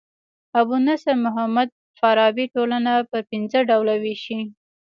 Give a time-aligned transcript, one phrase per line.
[0.59, 1.69] ابو نصر محمد
[1.99, 4.39] فارابي ټولنه پر پنځه ډوله ويشي.